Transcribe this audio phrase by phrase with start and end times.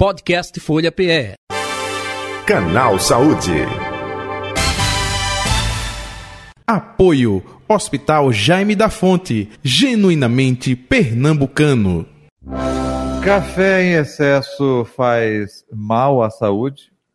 [0.00, 1.34] Podcast Folha PE.
[2.46, 3.52] Canal Saúde.
[6.66, 12.06] Apoio Hospital Jaime da Fonte, genuinamente pernambucano.
[13.22, 16.90] Café em excesso faz mal à saúde?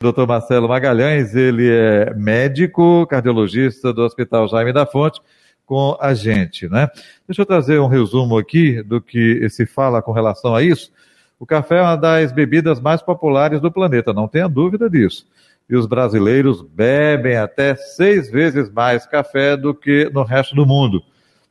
[0.00, 5.20] Doutor Marcelo Magalhães, ele é médico, cardiologista do Hospital Jaime da Fonte,
[5.68, 6.88] com a gente, né?
[7.28, 10.90] Deixa eu trazer um resumo aqui do que se fala com relação a isso.
[11.38, 15.26] O café é uma das bebidas mais populares do planeta, não tenha dúvida disso.
[15.68, 21.02] E os brasileiros bebem até seis vezes mais café do que no resto do mundo.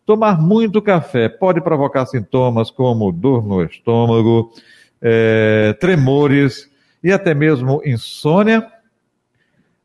[0.04, 4.52] Tomar muito café pode provocar sintomas como dor no estômago,
[5.00, 6.68] é, tremores
[7.04, 8.68] e até mesmo insônia.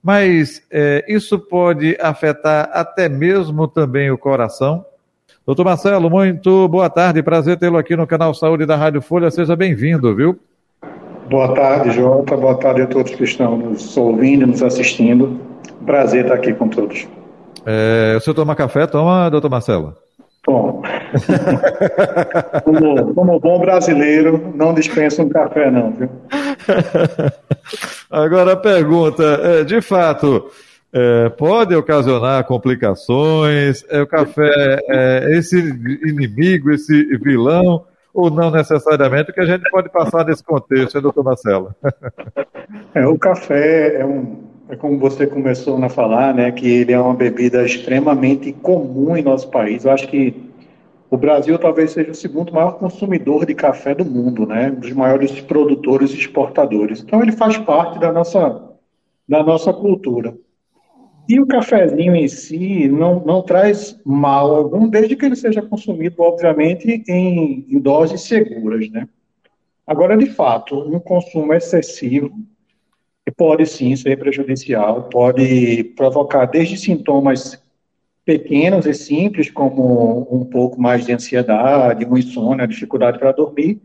[0.02, 4.84] Mas é, isso pode afetar até mesmo também o coração.
[5.47, 9.55] Doutor Marcelo, muito boa tarde, prazer tê-lo aqui no canal Saúde da Rádio Folha, seja
[9.55, 10.38] bem-vindo, viu?
[11.30, 15.41] Boa tarde, Jota, boa tarde a todos que estão nos ouvindo, nos assistindo.
[15.87, 17.07] Prazer estar aqui com todos.
[17.65, 18.87] É, o senhor toma café?
[18.87, 19.96] Toma, doutor Marcelo?
[20.45, 20.82] Bom,
[22.65, 26.09] como, como, bom brasileiro, não dispensa um café, não, viu?
[28.10, 30.51] Agora a pergunta, é, de fato,
[30.93, 33.85] é, pode ocasionar complicações?
[33.88, 39.30] É o café é, esse inimigo, esse vilão, ou não necessariamente?
[39.30, 41.74] O que a gente pode passar nesse contexto, hein, doutor Marcelo?
[42.95, 47.01] É, o café é um, é como você começou a falar, né, que ele é
[47.01, 49.85] uma bebida extremamente comum em nosso país.
[49.85, 50.35] Eu acho que
[51.10, 54.93] o Brasil talvez seja o segundo maior consumidor de café do mundo, né, um dos
[54.93, 57.01] maiores produtores e exportadores.
[57.01, 58.71] Então ele faz parte da nossa
[59.29, 60.37] da nossa cultura.
[61.29, 66.21] E o cafezinho em si não, não traz mal algum, desde que ele seja consumido,
[66.21, 69.09] obviamente, em, em doses seguras, né?
[69.87, 72.32] Agora, de fato, um consumo excessivo
[73.31, 77.62] pode sim ser prejudicial, pode provocar desde sintomas
[78.24, 83.80] pequenos e simples, como um pouco mais de ansiedade, uma insônia, dificuldade para dormir,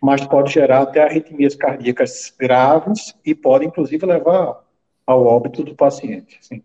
[0.00, 4.60] mas pode gerar até arritmias cardíacas graves e pode, inclusive, levar
[5.06, 6.38] ao óbito do paciente.
[6.40, 6.62] Sim.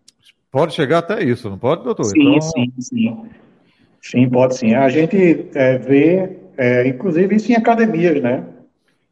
[0.50, 2.04] Pode chegar até isso, não pode, doutor?
[2.04, 2.40] Sim, então...
[2.40, 3.24] sim, sim.
[4.00, 4.74] Sim, pode sim.
[4.74, 8.44] A gente é, vê, é, inclusive, isso em academias, né?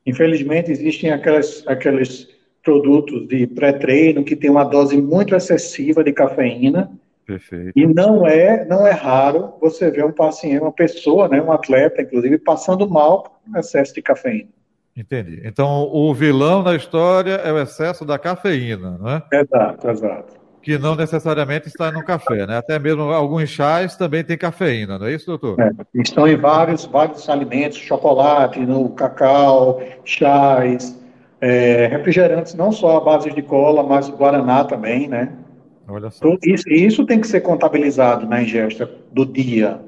[0.06, 2.28] Infelizmente, existem aquelas, aqueles
[2.66, 6.91] produtos de pré-treino que tem uma dose muito excessiva de cafeína.
[7.25, 7.72] Perfeito.
[7.77, 12.03] E não é, não é raro você ver um paciente, uma pessoa, né, um atleta,
[12.03, 14.49] inclusive, passando mal por excesso de cafeína.
[14.97, 15.43] Entendi.
[15.44, 19.22] Então, o vilão da história é o excesso da cafeína, não é?
[19.33, 20.34] Exato, exato.
[20.60, 22.56] Que não necessariamente está no café, né?
[22.56, 25.60] Até mesmo alguns chás também têm cafeína, não é isso, doutor?
[25.60, 30.97] É, estão em vários, vários alimentos, chocolate, no cacau, chás,
[31.41, 35.32] é, refrigerantes não só à base de cola, mas guaraná também, né?
[35.88, 36.36] Olha só.
[36.42, 39.80] Isso, isso tem que ser contabilizado na ingesta do dia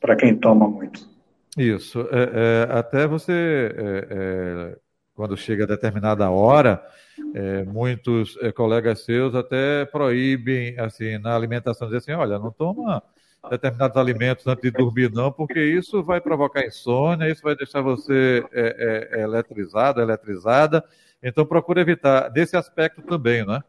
[0.00, 1.08] para quem toma muito.
[1.56, 2.00] Isso.
[2.12, 3.32] É, é, até você,
[3.76, 4.76] é, é
[5.14, 6.80] quando chega a determinada hora,
[7.34, 13.02] é, muitos é, colegas seus até proíbem, assim, na alimentação, dizem assim, olha, não toma
[13.50, 18.44] determinados alimentos antes de dormir, não, porque isso vai provocar insônia, isso vai deixar você
[18.52, 20.84] é, é, eletrizado, eletrizada.
[21.22, 23.62] Então, procure evitar desse aspecto também, não é?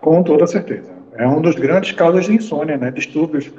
[0.00, 0.92] Com toda certeza.
[1.14, 2.90] É um dos grandes causas de insônia, né?
[2.90, 3.50] Distúrbios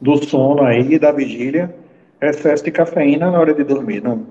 [0.00, 1.74] do sono aí e da vigília,
[2.20, 4.02] excesso de cafeína na hora de dormir.
[4.02, 4.26] Não,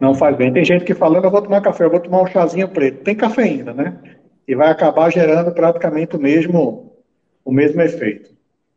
[0.00, 0.52] não faz bem.
[0.52, 3.04] Tem gente que falando, eu vou tomar café, eu vou tomar um chazinho preto.
[3.04, 3.96] Tem cafeína, né?
[4.46, 6.92] E vai acabar gerando praticamente o mesmo,
[7.44, 8.34] o mesmo efeito.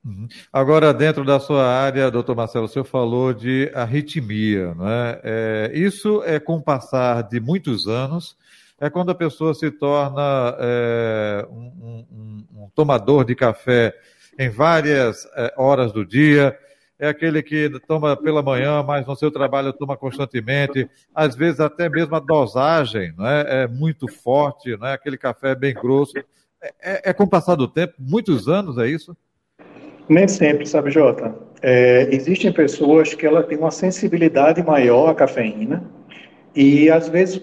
[0.08, 0.26] Uhum.
[0.54, 5.72] Agora, dentro da sua área, doutor Marcelo, o senhor falou de arritmia, não é?
[5.74, 8.38] isso é com o passar de muitos anos,
[8.80, 13.94] é quando a pessoa se torna é, um, um, um, tomador de café
[14.40, 16.58] em várias é, horas do dia,
[16.98, 21.90] é aquele que toma pela manhã, mas no seu trabalho toma constantemente, às vezes até
[21.90, 24.94] mesmo a dosagem não é, muito forte, não é?
[24.94, 26.18] aquele café bem grosso.
[26.18, 29.16] É, é, é com o passar do tempo, muitos anos, é isso?
[30.10, 31.36] Nem sempre, sabe, Jota?
[31.62, 35.84] É, existem pessoas que ela tem uma sensibilidade maior à cafeína
[36.56, 37.42] e às vezes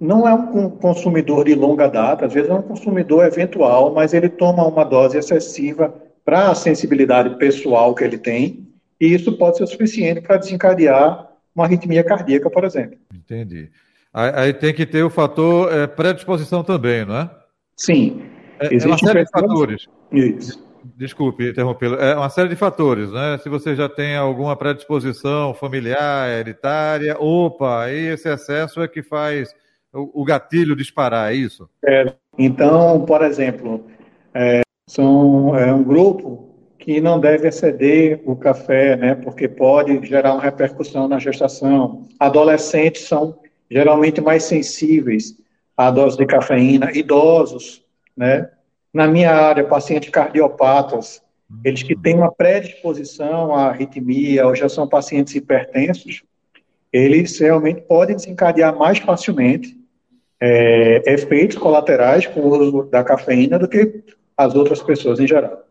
[0.00, 4.28] não é um consumidor de longa data, às vezes é um consumidor eventual, mas ele
[4.28, 5.94] toma uma dose excessiva
[6.24, 8.66] para a sensibilidade pessoal que ele tem
[9.00, 12.98] e isso pode ser suficiente para desencadear uma arritmia cardíaca, por exemplo.
[13.14, 13.70] Entendi.
[14.12, 17.30] Aí, tem que ter o fator é, predisposição também, não é?
[17.76, 18.22] Sim.
[18.60, 19.86] É, Existem fatores.
[20.12, 20.71] Isso.
[20.96, 21.96] Desculpe interrompê-lo.
[21.96, 23.38] É uma série de fatores, né?
[23.42, 29.54] Se você já tem alguma predisposição familiar, hereditária, opa, aí esse excesso é que faz
[29.92, 31.68] o, gatilho disparar, é isso?
[31.84, 33.86] É, então, por exemplo,
[34.32, 36.48] é, são, é um grupo
[36.78, 42.08] que não deve exceder o café, né, porque pode gerar uma repercussão na gestação.
[42.18, 43.38] Adolescentes são
[43.70, 45.36] geralmente mais sensíveis
[45.76, 47.84] à dose de cafeína, idosos,
[48.16, 48.50] né?
[48.92, 51.22] Na minha área, pacientes cardiopatas,
[51.64, 56.22] eles que têm uma predisposição à arritmia ou já são pacientes hipertensos,
[56.92, 59.76] eles realmente podem desencadear mais facilmente
[60.40, 64.02] é, efeitos colaterais com o uso da cafeína do que
[64.36, 65.64] as outras pessoas em geral.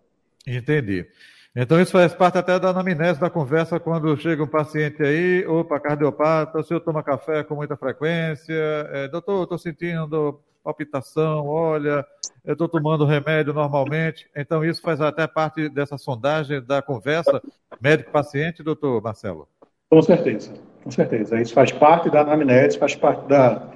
[0.47, 1.05] Entendi.
[1.53, 5.79] Então, isso faz parte até da anamnese da conversa quando chega um paciente aí, opa,
[5.79, 12.05] cardiopata, o senhor toma café com muita frequência, é, doutor, estou sentindo palpitação, olha,
[12.43, 14.29] eu estou tomando remédio normalmente.
[14.35, 17.41] Então, isso faz até parte dessa sondagem da conversa
[17.79, 19.47] médico-paciente, doutor Marcelo?
[19.89, 20.53] Com certeza,
[20.83, 21.41] com certeza.
[21.41, 23.71] Isso faz parte da anamnese, faz parte da,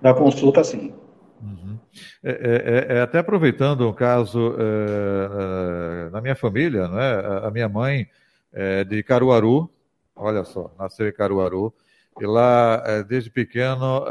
[0.00, 0.94] da consulta, sim.
[1.42, 1.78] Uhum.
[2.22, 7.46] É, é, é, é, até aproveitando um caso é, é, na minha família, não é?
[7.46, 8.06] a minha mãe
[8.52, 9.70] é de Caruaru,
[10.14, 11.72] olha só, nasceu em Caruaru,
[12.20, 14.04] e lá, é, desde pequeno,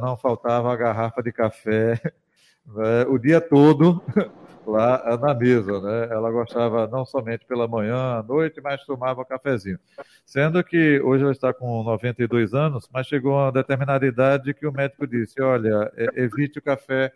[0.00, 2.00] não faltava a garrafa de café
[2.66, 4.02] né, o dia todo
[4.66, 6.08] lá na mesa, né?
[6.10, 9.78] Ela gostava não somente pela manhã, à noite, mas tomava cafezinho.
[10.24, 14.66] Sendo que hoje ela está com 92 anos, mas chegou a uma determinada idade que
[14.66, 17.12] o médico disse: olha, evite o café.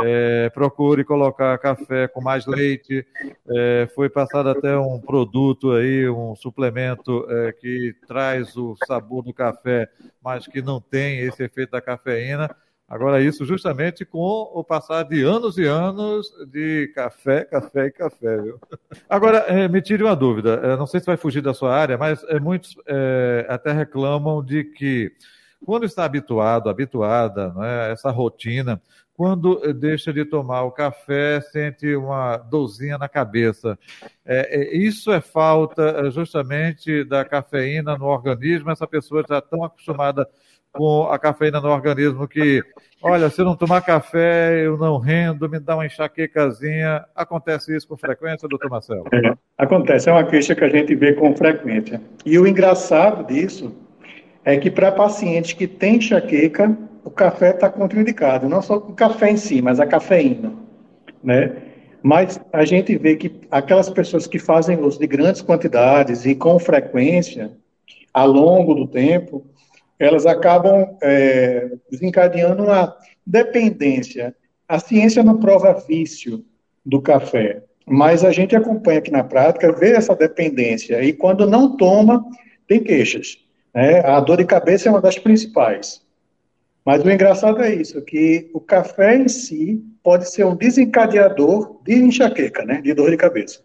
[0.00, 3.06] É, procure colocar café com mais leite.
[3.48, 9.32] É, foi passado até um produto aí, um suplemento é, que traz o sabor do
[9.32, 9.88] café,
[10.22, 12.54] mas que não tem esse efeito da cafeína.
[12.88, 18.40] Agora, isso justamente com o passar de anos e anos de café, café e café.
[18.40, 18.58] Viu?
[19.06, 21.98] Agora, é, me tire uma dúvida, é, não sei se vai fugir da sua área,
[21.98, 22.74] mas é, muitos
[23.46, 25.12] até reclamam de que,
[25.64, 28.80] quando está habituado, habituada é, essa rotina,
[29.18, 33.76] quando deixa de tomar o café, sente uma dorzinha na cabeça.
[34.24, 40.24] É, é, isso é falta justamente da cafeína no organismo, essa pessoa está tão acostumada
[40.70, 42.62] com a cafeína no organismo que,
[43.02, 47.04] olha, se eu não tomar café, eu não rendo, me dá uma enxaquecazinha.
[47.14, 49.04] Acontece isso com frequência, doutor Marcelo?
[49.12, 52.00] É, acontece, é uma queixa que a gente vê com frequência.
[52.24, 53.74] E o engraçado disso
[54.48, 56.74] é que para pacientes que têm enxaqueca,
[57.04, 60.54] o café está contraindicado, não só o café em si, mas a cafeína,
[61.22, 61.52] né?
[62.02, 66.58] Mas a gente vê que aquelas pessoas que fazem uso de grandes quantidades e com
[66.58, 67.52] frequência,
[68.14, 69.44] ao longo do tempo,
[69.98, 72.96] elas acabam é, desencadeando uma
[73.26, 74.34] dependência.
[74.66, 76.42] A ciência não prova vício
[76.86, 81.76] do café, mas a gente acompanha aqui na prática, vê essa dependência, e quando não
[81.76, 82.24] toma,
[82.66, 83.46] tem queixas.
[83.74, 84.00] Né?
[84.00, 86.02] A dor de cabeça é uma das principais.
[86.84, 91.94] Mas o engraçado é isso, que o café em si pode ser um desencadeador de
[91.94, 92.80] enxaqueca, né?
[92.80, 93.60] de dor de cabeça.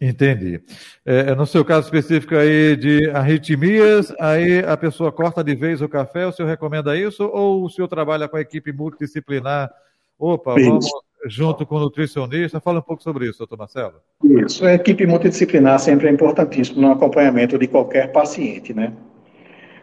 [0.00, 0.60] Entendi.
[1.04, 5.88] É, no seu caso específico aí de arritmias, aí a pessoa corta de vez o
[5.88, 7.24] café, o senhor recomenda isso?
[7.24, 9.70] Ou o senhor trabalha com a equipe multidisciplinar?
[10.18, 10.68] Opa, isso.
[10.68, 10.86] vamos
[11.26, 12.60] junto com o nutricionista.
[12.60, 13.94] Fala um pouco sobre isso, doutor Marcelo.
[14.24, 18.92] Isso, a equipe multidisciplinar sempre é importantíssimo no acompanhamento de qualquer paciente, né?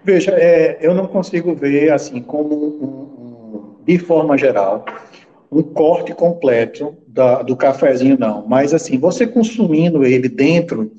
[0.05, 4.85] Veja, é, eu não consigo ver assim como um, um, de forma geral
[5.51, 8.45] um corte completo da, do cafezinho, não.
[8.45, 10.91] Mas, assim, você consumindo ele dentro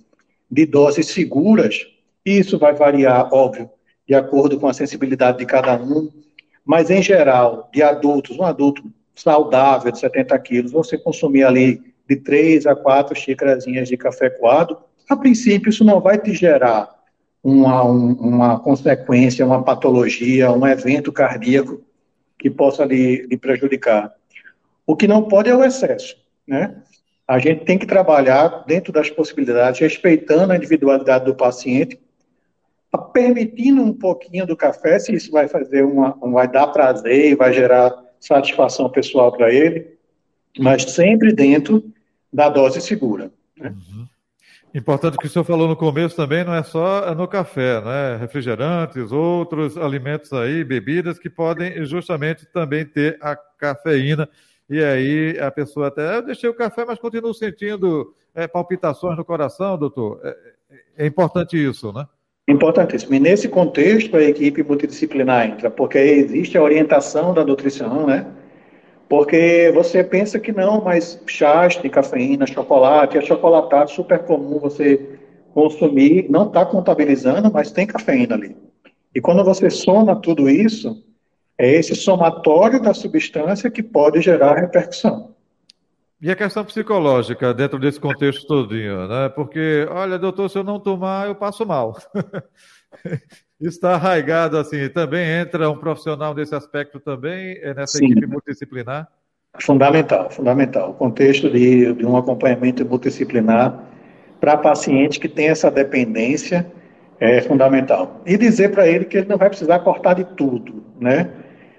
[0.51, 1.87] de doses seguras,
[2.25, 3.71] isso vai variar, óbvio,
[4.09, 6.11] de acordo com a sensibilidade de cada um,
[6.65, 8.83] mas, em geral, de adultos, um adulto
[9.15, 14.79] saudável de 70 quilos, você consumir ali de 3 a 4 xícarazinhas de café coado,
[15.09, 16.96] a princípio isso não vai te gerar
[17.47, 21.81] uma, uma consequência, uma patologia, um evento cardíaco
[22.37, 24.13] que possa lhe, lhe prejudicar.
[24.85, 26.83] O que não pode é o excesso, né?
[27.27, 32.01] A gente tem que trabalhar dentro das possibilidades, respeitando a individualidade do paciente,
[33.13, 37.53] permitindo um pouquinho do café, se isso vai fazer uma, vai dar prazer e vai
[37.53, 39.97] gerar satisfação pessoal para ele,
[40.59, 41.85] mas sempre dentro
[42.33, 43.31] da dose segura.
[43.57, 43.69] Né?
[43.69, 44.07] Uhum.
[44.77, 48.17] Importante que o senhor falou no começo também, não é só no café, né?
[48.21, 54.29] Refrigerantes, outros alimentos aí, bebidas que podem justamente também ter a cafeína
[54.69, 59.25] e aí a pessoa até, eu deixei o café, mas continuo sentindo é, palpitações no
[59.25, 60.21] coração, doutor.
[60.23, 62.07] É, é, é importante isso, né?
[62.47, 63.15] Importantíssimo.
[63.15, 68.27] E nesse contexto, a equipe multidisciplinar entra, porque existe a orientação da nutrição, né?
[69.09, 75.19] Porque você pensa que não, mas chás tem cafeína, chocolate, achocolatado super comum você
[75.55, 78.57] consumir, não está contabilizando, mas tem cafeína ali.
[79.15, 81.03] E quando você soma tudo isso,
[81.57, 85.35] é esse somatório da substância que pode gerar repercussão.
[86.21, 89.29] E a questão psicológica dentro desse contexto todinho, né?
[89.29, 91.97] Porque, olha, doutor, se eu não tomar, eu passo mal.
[93.61, 94.89] está arraigado assim.
[94.89, 98.07] Também entra um profissional nesse aspecto também, é nessa Sim.
[98.07, 99.09] equipe multidisciplinar?
[99.59, 100.91] Fundamental, fundamental.
[100.91, 103.83] O contexto de, de um acompanhamento multidisciplinar
[104.41, 106.71] para paciente que tem essa dependência
[107.19, 108.21] é fundamental.
[108.27, 111.31] E dizer para ele que ele não vai precisar cortar de tudo, né?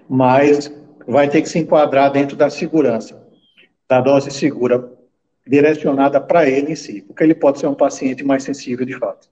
[0.10, 0.74] Mas
[1.08, 3.22] vai ter que se enquadrar dentro da segurança,
[3.88, 4.92] da dose segura
[5.46, 9.30] direcionada para ele em si, porque ele pode ser um paciente mais sensível de fato.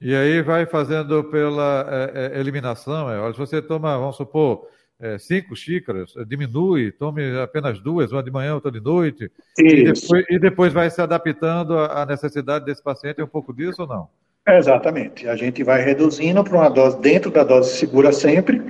[0.00, 3.10] E aí vai fazendo pela é, é, eliminação.
[3.10, 4.66] É, olha, se você toma, vamos supor,
[5.00, 10.24] é, cinco xícaras, diminui, tome apenas duas, uma de manhã, outra de noite, e depois,
[10.28, 13.20] e depois, vai se adaptando à necessidade desse paciente.
[13.20, 14.08] É um pouco disso ou não?
[14.48, 15.28] Exatamente.
[15.28, 18.62] A gente vai reduzindo para uma dose dentro da dose segura sempre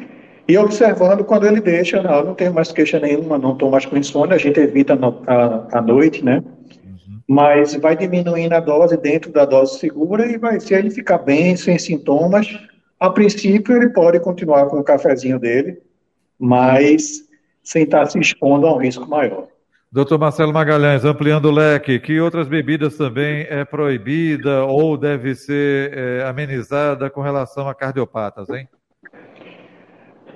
[0.49, 3.97] e observando quando ele deixa, não, não tenho mais queixa nenhuma, não estou mais com
[3.97, 6.43] insônia, a gente evita a, a noite, né?
[7.29, 11.55] Mas vai diminuindo a dose dentro da dose segura e vai, se ele ficar bem,
[11.57, 12.49] sem sintomas,
[12.99, 15.83] a princípio ele pode continuar com o cafezinho dele,
[16.39, 17.29] mas
[17.63, 19.47] sem estar se expondo a um risco maior.
[19.93, 25.93] Doutor Marcelo Magalhães, ampliando o leque, que outras bebidas também é proibida ou deve ser
[25.97, 28.69] é, amenizada com relação a cardiopatas, hein?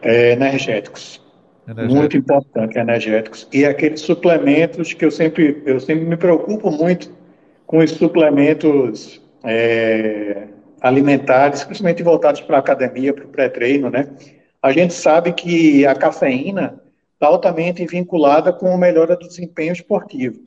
[0.02, 1.22] É, energéticos.
[1.66, 3.48] Muito importante, energéticos.
[3.52, 7.10] E aqueles suplementos que eu sempre, eu sempre me preocupo muito
[7.66, 10.48] com os suplementos é,
[10.80, 14.08] alimentares, principalmente voltados para a academia, para o pré-treino, né?
[14.60, 16.80] A gente sabe que a cafeína
[17.14, 20.40] está altamente vinculada com a melhora do desempenho esportivo,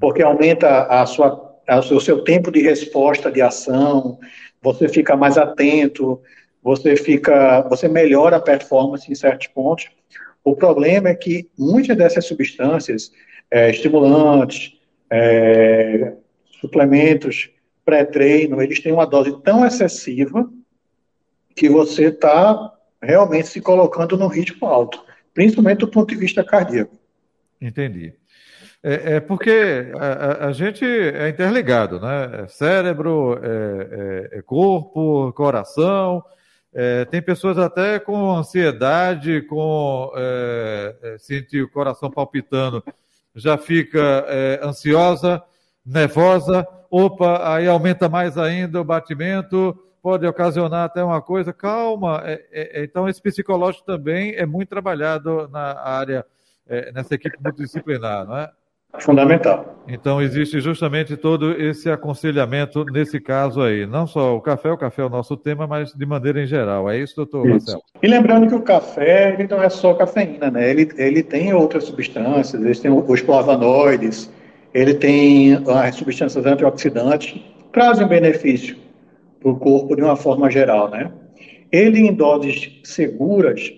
[0.00, 4.18] porque aumenta a sua, a, o seu tempo de resposta, de ação,
[4.62, 6.20] você fica mais atento,
[6.62, 9.88] você fica, você melhora a performance em certos pontos.
[10.48, 13.12] O problema é que muitas dessas substâncias,
[13.50, 14.78] é, estimulantes,
[15.10, 16.14] é,
[16.58, 17.50] suplementos,
[17.84, 20.48] pré-treino, eles têm uma dose tão excessiva
[21.54, 26.96] que você está realmente se colocando no risco alto, principalmente do ponto de vista cardíaco.
[27.60, 28.14] Entendi.
[28.82, 32.44] É, é porque a, a, gente é interligado, né?
[32.44, 36.24] É cérebro, é, é, é corpo, coração,
[36.72, 42.84] é, tem pessoas até com ansiedade, com é, é, sente o coração palpitando,
[43.34, 45.42] já fica é, ansiosa,
[45.84, 52.22] nervosa, opa, aí aumenta mais ainda o batimento, pode ocasionar até uma coisa, calma.
[52.24, 56.24] É, é, então, esse psicológico também é muito trabalhado na área,
[56.92, 58.50] nessa equipe multidisciplinar, não é?
[58.98, 59.76] Fundamental.
[59.86, 63.86] Então, existe justamente todo esse aconselhamento nesse caso aí.
[63.86, 66.90] Não só o café, o café é o nosso tema, mas de maneira em geral.
[66.90, 67.50] É isso, doutor isso.
[67.50, 67.82] Marcelo?
[68.02, 70.70] E lembrando que o café ele não é só cafeína, né?
[70.70, 74.30] Ele, ele tem outras substâncias, ele tem os flavonoides,
[74.74, 77.40] ele tem as substâncias antioxidantes,
[77.72, 78.76] trazem benefício
[79.40, 81.10] para o corpo de uma forma geral, né?
[81.70, 83.72] Ele em doses seguras,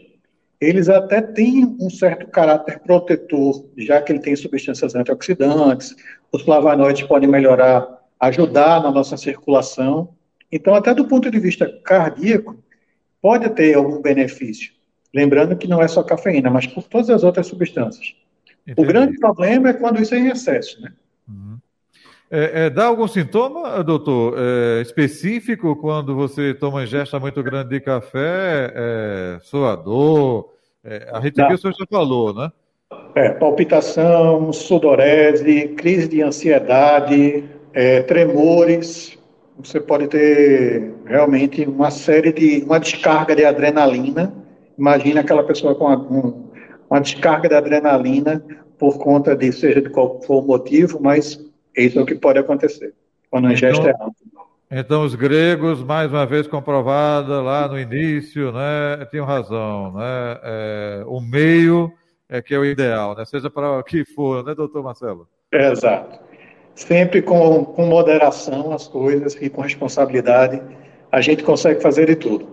[0.61, 5.97] eles até têm um certo caráter protetor, já que ele tem substâncias antioxidantes,
[6.31, 10.14] os flavonoides podem melhorar, ajudar na nossa circulação.
[10.52, 12.62] Então, até do ponto de vista cardíaco,
[13.23, 14.73] pode ter algum benefício.
[15.14, 18.14] Lembrando que não é só cafeína, mas por todas as outras substâncias.
[18.67, 18.81] Entendi.
[18.81, 20.93] O grande problema é quando isso é em excesso, né?
[21.26, 21.59] Uhum.
[22.33, 27.81] É, é, dá algum sintoma, doutor, é, específico quando você toma ingesta muito grande de
[27.81, 30.49] café, é, suador,
[30.85, 32.53] é, a arritmia o senhor já falou, né?
[33.17, 39.19] É, palpitação, sudorese, crise de ansiedade, é, tremores,
[39.59, 44.33] você pode ter realmente uma série de, uma descarga de adrenalina,
[44.79, 46.45] imagina aquela pessoa com uma, um,
[46.89, 48.41] uma descarga de adrenalina
[48.79, 52.39] por conta de, seja de qual for o motivo, mas isso é o que pode
[52.39, 52.95] acontecer
[53.31, 54.17] quando a ingesta então, é alta.
[54.73, 59.93] Então, os gregos, mais uma vez comprovada lá no início, né, tinham razão.
[59.93, 60.39] Né?
[60.43, 61.93] É, o meio
[62.29, 63.25] é que é o ideal, né?
[63.25, 65.27] seja para o que for, né, doutor Marcelo?
[65.53, 66.21] É, exato.
[66.75, 70.62] Sempre com, com moderação as coisas e com responsabilidade,
[71.11, 72.49] a gente consegue fazer de tudo.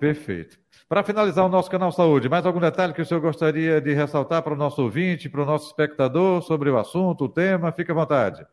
[0.00, 0.61] Perfeito.
[0.92, 4.42] Para finalizar o nosso canal Saúde, mais algum detalhe que o senhor gostaria de ressaltar
[4.42, 7.72] para o nosso ouvinte, para o nosso espectador sobre o assunto, o tema?
[7.72, 8.44] Fique à vontade.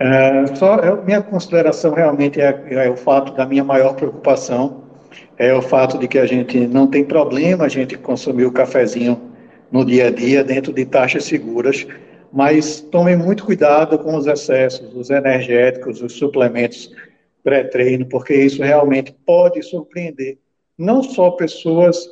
[0.00, 4.84] É, só minha consideração realmente é, é, o fato da minha maior preocupação
[5.36, 9.20] é o fato de que a gente não tem problema a gente consumir o cafezinho
[9.70, 11.86] no dia a dia dentro de taxas seguras,
[12.32, 16.90] mas tomem muito cuidado com os excessos, os energéticos, os suplementos
[17.44, 20.38] pré-treino, porque isso realmente pode surpreender
[20.78, 22.08] não só pessoas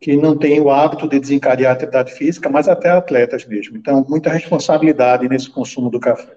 [0.00, 3.76] que não têm o hábito de desencadear a atividade física, mas até atletas mesmo.
[3.76, 6.36] Então, muita responsabilidade nesse consumo do café.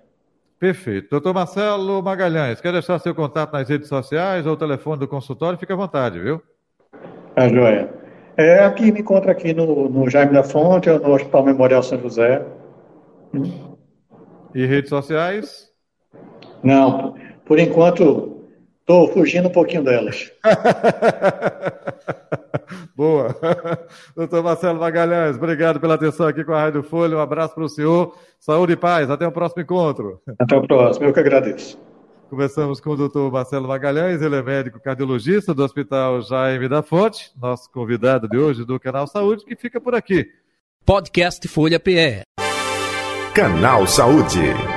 [0.60, 1.10] Perfeito.
[1.12, 5.60] Doutor Marcelo Magalhães, quer deixar seu contato nas redes sociais ou o telefone do consultório?
[5.60, 6.42] Fique à vontade, viu?
[7.36, 7.94] Ah, joia.
[8.38, 12.44] É, aqui me encontra aqui no, no Jaime da Fonte, no Hospital Memorial São José.
[14.56, 15.68] E redes sociais?
[16.64, 17.16] Não,
[17.46, 18.37] por enquanto
[18.88, 20.32] estou fugindo um pouquinho delas.
[22.96, 23.36] Boa.
[24.16, 27.18] Doutor Marcelo Magalhães, obrigado pela atenção aqui com a Rádio Folha.
[27.18, 28.18] Um abraço para o senhor.
[28.40, 29.12] Saúde e paz.
[29.12, 30.22] Até o próximo encontro.
[30.40, 31.06] Até o próximo.
[31.06, 31.78] Eu que agradeço.
[32.30, 37.32] Conversamos com o doutor Marcelo Magalhães, ele é médico cardiologista do Hospital Jaime da Fonte,
[37.42, 40.28] nosso convidado de hoje do Canal Saúde, que fica por aqui.
[40.86, 42.24] Podcast Folha PE.
[43.34, 44.77] Canal Saúde.